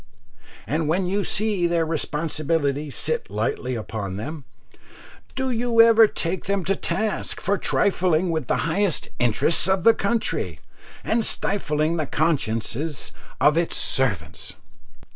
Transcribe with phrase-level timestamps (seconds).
[0.65, 4.45] and when you see their responsibilities sit lightly upon them,
[5.35, 9.93] do you ever take them to task for trifling with the highest interests of the
[9.93, 10.59] country,
[11.03, 14.55] and stifling the consciences of its servants?